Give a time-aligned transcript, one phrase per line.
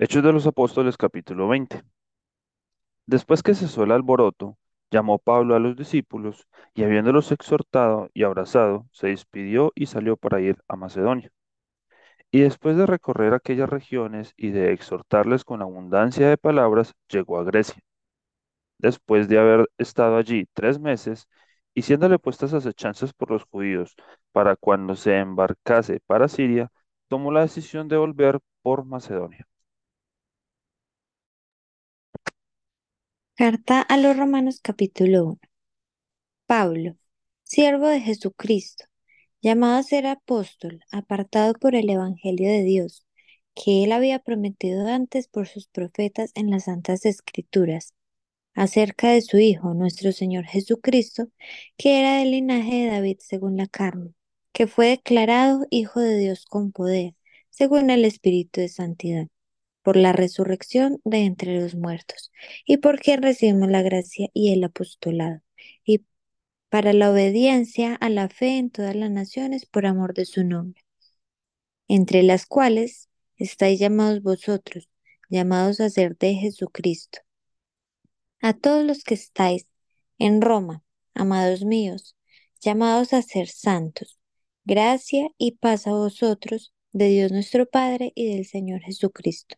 [0.00, 1.82] Hechos de los Apóstoles capítulo 20.
[3.06, 4.56] Después que cesó el alboroto,
[4.92, 10.40] llamó Pablo a los discípulos y habiéndolos exhortado y abrazado, se despidió y salió para
[10.40, 11.32] ir a Macedonia.
[12.30, 17.44] Y después de recorrer aquellas regiones y de exhortarles con abundancia de palabras, llegó a
[17.44, 17.82] Grecia.
[18.78, 21.28] Después de haber estado allí tres meses,
[21.74, 23.96] y siéndole puestas acechanzas por los judíos
[24.32, 26.70] para cuando se embarcase para Siria,
[27.08, 29.48] tomó la decisión de volver por Macedonia.
[33.38, 35.38] Carta a los Romanos capítulo 1.
[36.46, 36.96] Pablo,
[37.44, 38.86] siervo de Jesucristo,
[39.40, 43.06] llamado a ser apóstol, apartado por el Evangelio de Dios,
[43.54, 47.94] que él había prometido antes por sus profetas en las Santas Escrituras,
[48.54, 51.28] acerca de su Hijo, nuestro Señor Jesucristo,
[51.76, 54.14] que era del linaje de David según la carne,
[54.52, 57.14] que fue declarado Hijo de Dios con poder,
[57.50, 59.28] según el Espíritu de Santidad
[59.88, 62.30] por la resurrección de entre los muertos,
[62.66, 65.40] y porque recibimos la gracia y el apostolado,
[65.82, 66.04] y
[66.68, 70.84] para la obediencia a la fe en todas las naciones por amor de su nombre,
[71.88, 73.08] entre las cuales
[73.38, 74.90] estáis llamados vosotros,
[75.30, 77.20] llamados a ser de Jesucristo.
[78.42, 79.68] A todos los que estáis
[80.18, 82.14] en Roma, amados míos,
[82.60, 84.18] llamados a ser santos,
[84.66, 89.56] gracia y paz a vosotros, de Dios nuestro Padre y del Señor Jesucristo.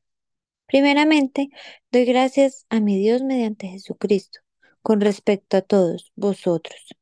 [0.70, 1.50] Primeramente,
[1.90, 4.38] doy gracias a mi Dios mediante Jesucristo,
[4.82, 6.94] con respecto a todos vosotros,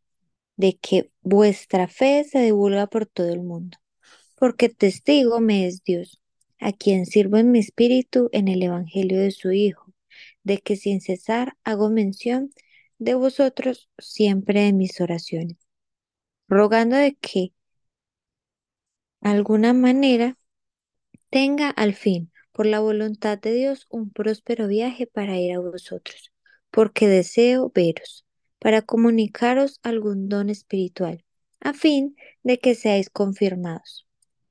[0.57, 3.77] de que vuestra fe se divulga por todo el mundo,
[4.37, 6.19] porque testigo me es Dios,
[6.59, 9.93] a quien sirvo en mi espíritu en el Evangelio de su Hijo,
[10.45, 12.51] de que sin cesar hago mención
[12.99, 15.59] de vosotros siempre en mis oraciones,
[16.49, 17.53] rogando de que
[19.21, 20.39] alguna manera
[21.29, 26.33] tenga al fin por la voluntad de Dios, un próspero viaje para ir a vosotros,
[26.73, 28.27] porque deseo veros,
[28.59, 31.25] para comunicaros algún don espiritual,
[31.61, 34.09] a fin de que seáis confirmados.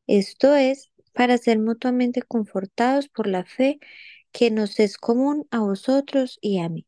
[0.07, 3.77] Esto es, para ser mutuamente confortados por la fe
[4.31, 6.87] que nos es común a vosotros y a mí.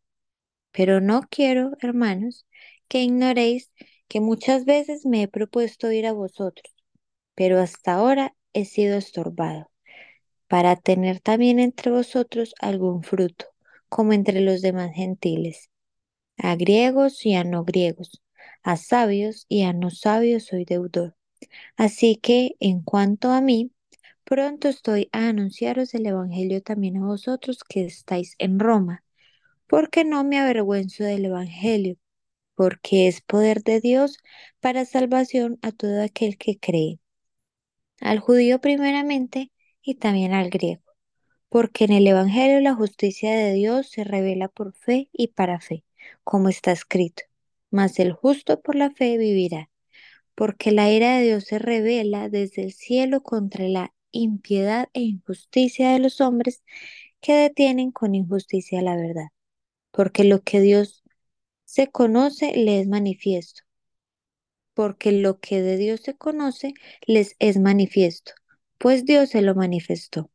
[0.72, 2.46] Pero no quiero, hermanos,
[2.88, 3.74] que ignoréis
[4.08, 6.74] que muchas veces me he propuesto ir a vosotros,
[7.36, 9.69] pero hasta ahora he sido estorbado
[10.50, 13.46] para tener también entre vosotros algún fruto,
[13.88, 15.70] como entre los demás gentiles,
[16.38, 18.22] a griegos y a no griegos,
[18.64, 21.16] a sabios y a no sabios soy deudor.
[21.78, 23.72] Así que, en cuanto a mí,
[24.24, 29.04] pronto estoy a anunciaros el Evangelio también a vosotros que estáis en Roma,
[29.68, 31.98] porque no me avergüenzo del Evangelio,
[32.56, 34.18] porque es poder de Dios
[34.60, 37.00] para salvación a todo aquel que cree,
[38.02, 39.52] al judío primeramente
[39.90, 40.84] y también al griego,
[41.50, 45.84] porque en el Evangelio la justicia de Dios se revela por fe y para fe,
[46.24, 47.24] como está escrito,
[47.72, 49.72] mas el justo por la fe vivirá,
[50.36, 55.92] porque la ira de Dios se revela desde el cielo contra la impiedad e injusticia
[55.92, 56.64] de los hombres
[57.20, 59.30] que detienen con injusticia la verdad,
[59.90, 61.04] porque lo que Dios
[61.66, 63.64] se conoce le es manifiesto,
[64.76, 66.76] porque lo que de Dios se conoce
[67.08, 68.34] les es manifiesto,
[68.80, 70.32] pues Dios se lo manifestó,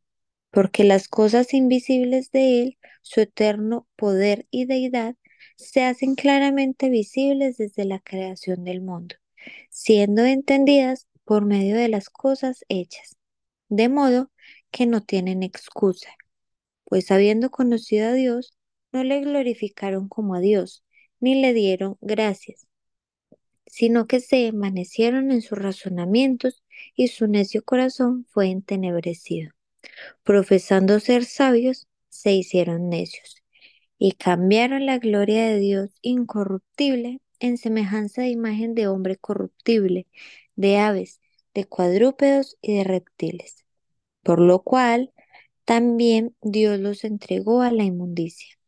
[0.51, 5.17] porque las cosas invisibles de Él, su eterno poder y deidad,
[5.57, 9.17] se hacen claramente visibles desde la creación del mundo,
[9.71, 13.17] siendo entendidas por medio de las cosas hechas,
[13.69, 14.31] de modo
[14.71, 16.11] que no tienen excusa,
[16.85, 18.57] pues habiendo conocido a Dios,
[18.93, 20.85] no le glorificaron como a Dios,
[21.21, 22.67] ni le dieron gracias,
[23.67, 26.64] sino que se envanecieron en sus razonamientos
[26.95, 29.53] y su necio corazón fue entenebrecido.
[30.23, 33.43] Profesando ser sabios, se hicieron necios
[33.99, 40.07] y cambiaron la gloria de Dios incorruptible en semejanza de imagen de hombre corruptible,
[40.57, 41.21] de aves,
[41.55, 43.65] de cuadrúpedos y de reptiles.
[44.23, 45.13] Por lo cual
[45.65, 48.59] también Dios los entregó a la inmundicia.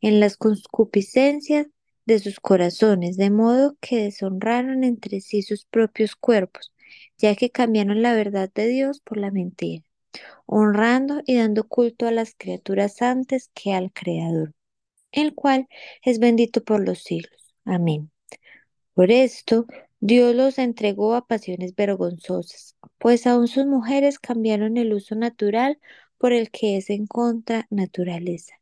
[0.00, 1.68] En las concupiscencias
[2.04, 6.71] de sus corazones, de modo que deshonraron entre sí sus propios cuerpos,
[7.18, 9.84] ya que cambiaron la verdad de Dios por la mentira,
[10.46, 14.54] honrando y dando culto a las criaturas antes que al Creador,
[15.12, 15.68] el cual
[16.04, 17.54] es bendito por los siglos.
[17.64, 18.10] Amén.
[18.94, 19.66] Por esto,
[20.00, 25.78] Dios los entregó a pasiones vergonzosas, pues aún sus mujeres cambiaron el uso natural
[26.18, 28.54] por el que es en contra naturaleza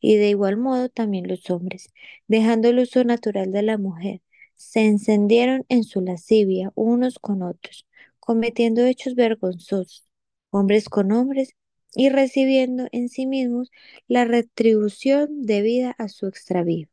[0.00, 1.88] y de igual modo también los hombres,
[2.28, 4.20] dejando el uso natural de la mujer,
[4.62, 7.86] se encendieron en su lascivia unos con otros,
[8.20, 10.06] cometiendo hechos vergonzosos,
[10.50, 11.54] hombres con hombres
[11.94, 13.70] y recibiendo en sí mismos
[14.08, 16.88] la retribución debida a su extravío.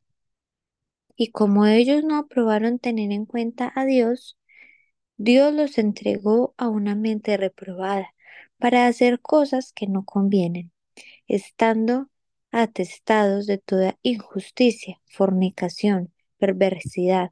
[1.15, 4.37] Y como ellos no aprobaron tener en cuenta a Dios,
[5.17, 8.13] Dios los entregó a una mente reprobada
[8.57, 10.71] para hacer cosas que no convienen,
[11.27, 12.09] estando
[12.51, 17.31] atestados de toda injusticia, fornicación, perversidad,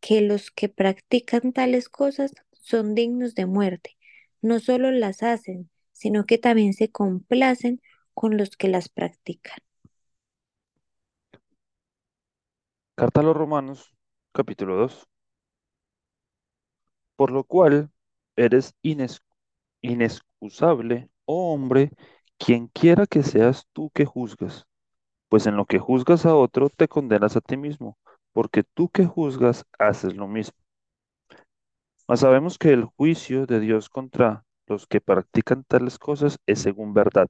[0.00, 3.96] que los que practican tales cosas son dignos de muerte,
[4.42, 7.80] no solo las hacen, sino que también se complacen
[8.14, 9.58] con los que las practican.
[12.94, 13.94] Carta a los Romanos,
[14.32, 15.06] capítulo 2.
[17.16, 17.90] Por lo cual
[18.36, 18.74] eres
[19.82, 21.90] inexcusable, oh hombre,
[22.38, 24.66] quien quiera que seas tú que juzgas,
[25.28, 27.98] pues en lo que juzgas a otro te condenas a ti mismo,
[28.36, 30.58] porque tú que juzgas haces lo mismo.
[32.08, 36.94] Mas sabemos que el juicio de Dios contra los que practican tales cosas es según
[36.94, 37.28] verdad.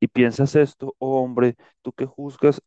[0.00, 2.60] Y piensas esto, oh hombre, tú que juzgas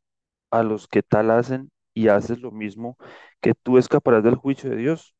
[0.51, 2.98] a los que tal hacen y haces lo mismo,
[3.42, 5.16] que tú escaparás del juicio de Dios.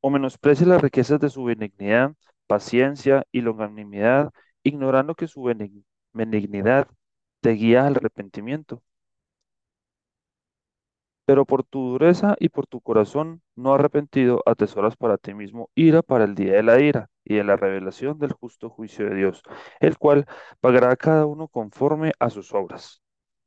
[0.00, 2.14] O menosprecia las riquezas de su benignidad,
[2.46, 4.32] paciencia y longanimidad,
[4.64, 6.88] ignorando que su benig- benignidad
[7.40, 8.82] te guía al arrepentimiento.
[11.28, 16.00] Pero por tu dureza y por tu corazón no arrepentido atesoras para ti mismo ira
[16.02, 19.42] para el día de la ira y de la revelación del justo juicio de Dios,
[19.80, 20.24] el cual
[20.60, 23.02] pagará a cada uno conforme a sus obras.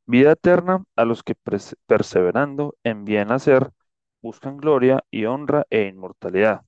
[0.06, 1.33] Vida eterna a los que
[1.88, 3.72] perseverando en bien hacer
[4.22, 6.62] buscan gloria y honra e inmortalidad,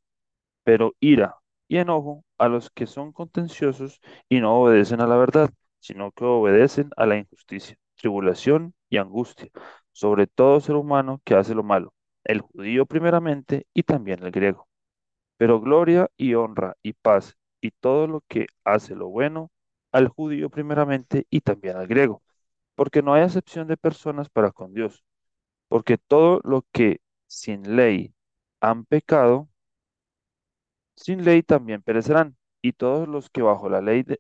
[0.63, 1.38] pero ira
[1.68, 6.25] y enojo a los que son contenciosos y no obedecen a la verdad, sino que
[6.25, 9.51] obedecen a la injusticia, tribulación y angustia
[9.94, 11.94] sobre todo ser humano que hace lo malo,
[12.25, 14.68] el judío primeramente y también el griego.
[15.38, 19.51] Pero gloria y honra y paz y todo lo que hace lo bueno
[19.92, 22.24] al judío primeramente y también al griego,
[22.75, 25.04] porque no hay acepción de personas para con Dios,
[25.69, 28.16] porque todo lo que sin ley
[28.62, 29.50] han pecado,
[30.95, 34.19] sin ley también perecerán, y todos los que bajo la ley de,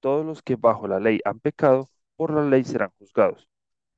[0.00, 3.48] todos los que bajo la ley han pecado, por la ley serán juzgados.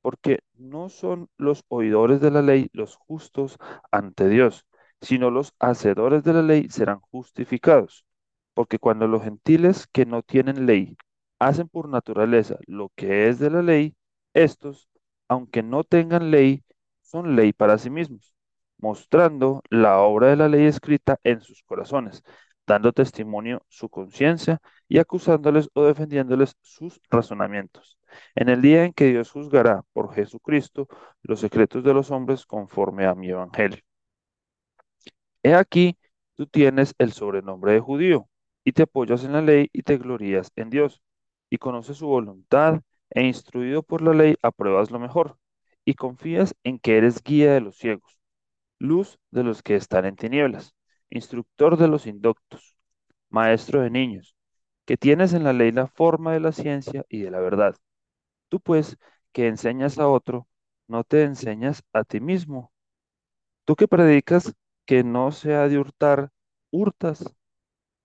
[0.04, 3.58] Porque no son los oidores de la ley los justos
[3.90, 4.66] ante Dios,
[5.00, 8.04] sino los hacedores de la ley serán justificados.
[8.52, 10.96] Porque cuando los gentiles que no tienen ley
[11.38, 13.96] hacen por naturaleza lo que es de la ley,
[14.34, 14.90] estos,
[15.28, 16.64] aunque no tengan ley,
[17.00, 18.34] son ley para sí mismos,
[18.78, 22.22] mostrando la obra de la ley escrita en sus corazones,
[22.66, 27.98] dando testimonio su conciencia y acusándoles o defendiéndoles sus razonamientos
[28.34, 30.88] en el día en que Dios juzgará por Jesucristo
[31.22, 33.82] los secretos de los hombres conforme a mi evangelio.
[35.42, 35.98] He aquí,
[36.34, 38.28] tú tienes el sobrenombre de judío,
[38.64, 41.02] y te apoyas en la ley y te glorías en Dios,
[41.50, 45.38] y conoces su voluntad, e instruido por la ley apruebas lo mejor,
[45.84, 48.18] y confías en que eres guía de los ciegos,
[48.78, 50.73] luz de los que están en tinieblas,
[51.16, 52.76] instructor de los indoctos,
[53.30, 54.36] maestro de niños,
[54.86, 57.76] que tienes en la ley la forma de la ciencia y de la verdad
[58.48, 58.96] Tú pues,
[59.32, 60.48] que enseñas a otro,
[60.88, 62.72] no te enseñas a ti mismo.
[63.64, 64.54] Tú que predicas
[64.86, 66.30] que no se ha de hurtar,
[66.70, 67.24] hurtas.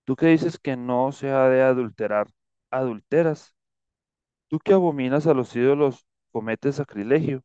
[0.06, 2.28] Tú que dices que no se ha de adulterar,
[2.72, 3.56] adulteras.
[4.50, 7.44] Tú que abominas a los ídolos, cometes sacrilegio.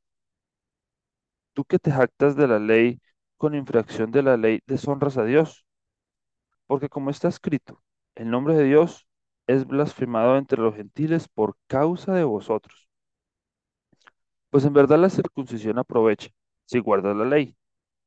[1.53, 3.01] Tú que te jactas de la ley,
[3.37, 5.65] con infracción de la ley, deshonras a Dios.
[6.67, 7.83] Porque como está escrito,
[8.15, 9.07] el nombre de Dios
[9.47, 12.89] es blasfemado entre los gentiles por causa de vosotros.
[14.51, 16.31] Pues en verdad la circuncisión aprovecha
[16.65, 17.57] si guardas la ley,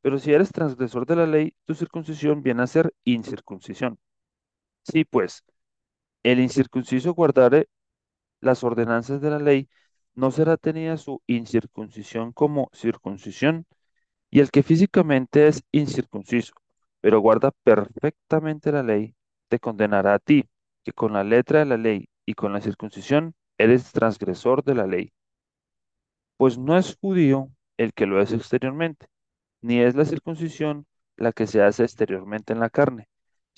[0.01, 3.99] pero si eres transgresor de la ley, tu circuncisión viene a ser incircuncisión.
[4.83, 5.43] Sí, pues,
[6.23, 7.69] el incircunciso guardare
[8.41, 9.69] las ordenanzas de la ley,
[10.15, 13.65] no será tenida su incircuncisión como circuncisión,
[14.29, 16.53] y el que físicamente es incircunciso,
[17.01, 19.15] pero guarda perfectamente la ley,
[19.47, 20.49] te condenará a ti,
[20.83, 24.87] que con la letra de la ley y con la circuncisión eres transgresor de la
[24.87, 25.11] ley.
[26.37, 29.07] Pues no es judío el que lo es exteriormente,
[29.61, 33.09] ni es la circuncisión la que se hace exteriormente en la carne,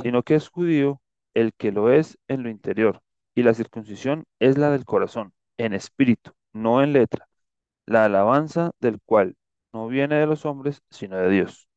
[0.02, 1.02] sino que es judío
[1.34, 3.02] el que lo es en lo interior,
[3.36, 7.28] y la circuncisión es la del corazón, en espíritu, no en letra,
[7.86, 9.36] la alabanza del cual
[9.74, 11.68] no viene de los hombres, sino de Dios.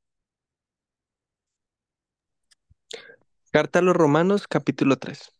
[3.51, 5.31] Carta a los Romanos, capítulo 3.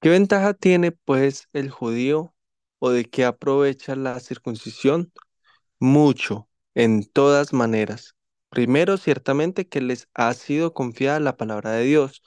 [0.00, 2.34] ¿Qué ventaja tiene, pues, el judío
[2.78, 5.12] o de qué aprovecha la circuncisión?
[5.80, 8.14] Mucho, en todas maneras.
[8.50, 12.22] Primero, ciertamente que les ha sido confiada la palabra de Dios,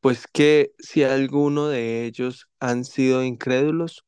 [0.00, 4.04] pues que si alguno de ellos han sido incrédulos,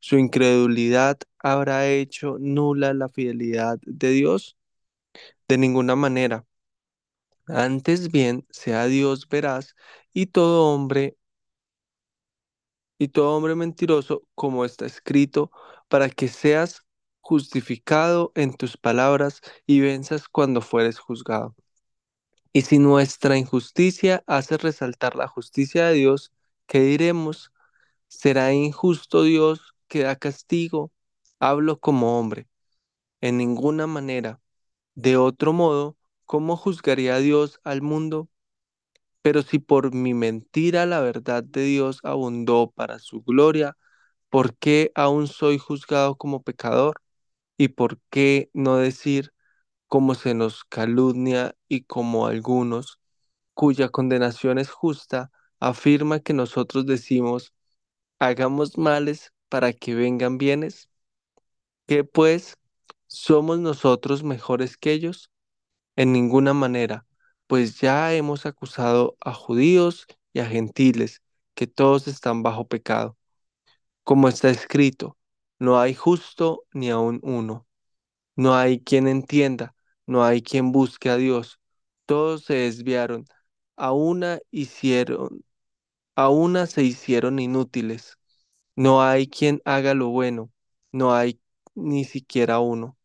[0.00, 4.56] su incredulidad habrá hecho nula la fidelidad de Dios.
[5.48, 6.46] De ninguna manera.
[7.46, 9.76] Antes bien, sea Dios veraz
[10.12, 11.16] y todo hombre
[12.98, 15.50] y todo hombre mentiroso, como está escrito,
[15.88, 16.82] para que seas
[17.20, 21.54] justificado en tus palabras y venzas cuando fueres juzgado.
[22.52, 26.32] Y si nuestra injusticia hace resaltar la justicia de Dios,
[26.66, 27.52] ¿qué diremos?
[28.08, 30.92] ¿Será injusto Dios que da castigo?
[31.42, 32.48] Hablo como hombre,
[33.22, 34.40] en ninguna manera.
[34.94, 35.96] De otro modo,
[36.26, 38.30] ¿cómo juzgaría Dios al mundo?
[39.22, 43.76] Pero si por mi mentira la verdad de Dios abundó para su gloria,
[44.30, 47.02] ¿por qué aún soy juzgado como pecador?
[47.58, 49.32] ¿Y por qué no decir,
[49.88, 53.00] como se nos calumnia y como algunos,
[53.54, 57.54] cuya condenación es justa, afirma que nosotros decimos,
[58.20, 60.90] hagamos males para que vengan bienes?
[61.92, 62.56] ¿Qué pues?
[63.06, 65.30] ¿Somos nosotros mejores que ellos?
[65.96, 67.06] En ninguna manera,
[67.46, 71.22] pues ya hemos acusado a judíos y a gentiles,
[71.54, 73.18] que todos están bajo pecado.
[74.04, 75.18] Como está escrito,
[75.58, 77.66] no hay justo ni aun uno.
[78.36, 79.74] No hay quien entienda,
[80.06, 81.60] no hay quien busque a Dios.
[82.06, 83.26] Todos se desviaron,
[83.76, 85.44] a una hicieron,
[86.16, 88.18] a una se hicieron inútiles.
[88.76, 90.50] No hay quien haga lo bueno,
[90.92, 91.40] no hay
[91.74, 92.98] ni siquiera uno.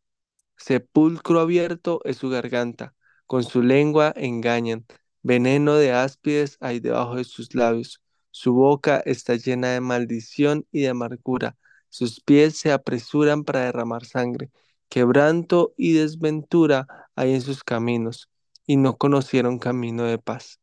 [0.57, 2.95] Sepulcro abierto es su garganta,
[3.25, 4.85] con su lengua engañan.
[5.21, 8.01] Veneno de áspides hay debajo de sus labios.
[8.31, 11.57] Su boca está llena de maldición y de amargura.
[11.89, 14.51] Sus pies se apresuran para derramar sangre.
[14.89, 18.29] Quebranto y desventura hay en sus caminos,
[18.65, 20.59] y no conocieron camino de paz.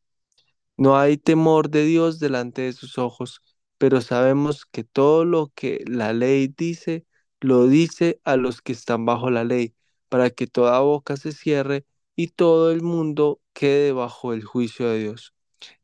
[0.77, 3.41] No hay temor de Dios delante de sus ojos,
[3.79, 7.07] pero sabemos que todo lo que la ley dice,
[7.45, 9.75] lo dice a los que están bajo la ley,
[10.09, 11.85] para que toda boca se cierre
[12.17, 15.35] y todo el mundo quede bajo el juicio de Dios,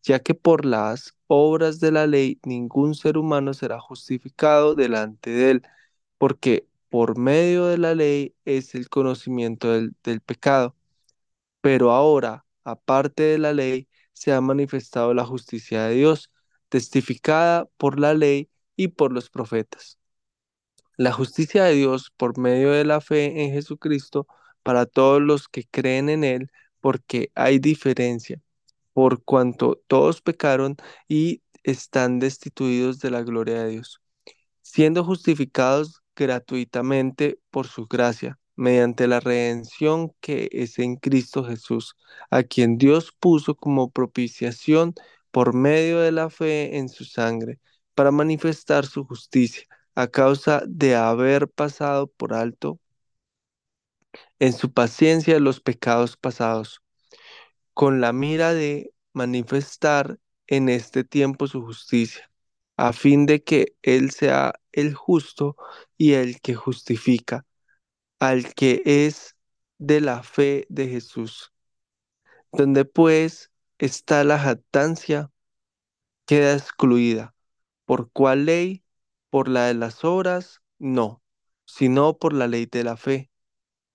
[0.02, 5.50] ya que por las obras de la ley ningún ser humano será justificado delante de
[5.52, 5.62] él,
[6.18, 10.76] porque por medio de la ley es el conocimiento del, del pecado.
[11.62, 16.32] Pero ahora, aparte de la ley, se ha manifestado la justicia de Dios,
[16.70, 19.99] testificada por la ley y por los profetas.
[21.00, 24.26] La justicia de Dios por medio de la fe en Jesucristo
[24.62, 28.42] para todos los que creen en Él, porque hay diferencia,
[28.92, 30.76] por cuanto todos pecaron
[31.08, 34.02] y están destituidos de la gloria de Dios,
[34.60, 41.96] siendo justificados gratuitamente por su gracia mediante la redención que es en Cristo Jesús,
[42.28, 44.92] a quien Dios puso como propiciación
[45.30, 47.58] por medio de la fe en su sangre,
[47.94, 49.66] para manifestar su justicia,
[50.02, 52.80] a causa de haber pasado por alto
[54.38, 56.82] en su paciencia los pecados pasados,
[57.74, 62.30] con la mira de manifestar en este tiempo su justicia,
[62.76, 65.56] a fin de que Él sea el justo
[65.96, 67.46] y el que justifica
[68.20, 69.36] al que es
[69.78, 71.52] de la fe de Jesús.
[72.52, 75.30] Donde pues está la jactancia,
[76.26, 77.34] queda excluida.
[77.86, 78.84] ¿Por cuál ley?
[79.30, 80.60] ¿Por la de las obras?
[80.78, 81.22] No,
[81.64, 83.30] sino por la ley de la fe.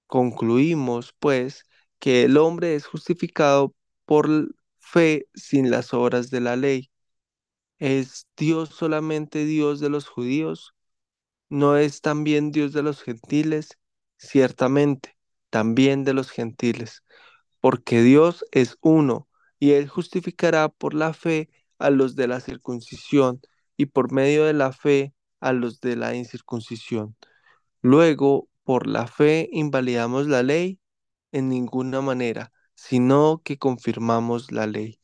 [0.07, 1.65] Concluimos, pues,
[1.99, 3.75] que el hombre es justificado
[4.05, 4.29] por
[4.79, 6.91] fe sin las obras de la ley.
[7.79, 10.73] ¿Es Dios solamente Dios de los judíos?
[11.49, 13.77] ¿No es también Dios de los gentiles?
[14.17, 15.17] Ciertamente,
[15.49, 17.03] también de los gentiles,
[17.61, 21.49] porque Dios es uno, y Él justificará por la fe
[21.79, 23.41] a los de la circuncisión,
[23.77, 27.15] y por medio de la fe a los de la incircuncisión.
[27.81, 30.79] Luego, por la fe invalidamos la ley
[31.31, 34.99] en ninguna manera, sino que confirmamos la ley.